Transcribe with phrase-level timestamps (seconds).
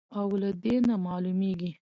[0.19, 1.71] او له دې نه معلومېږي،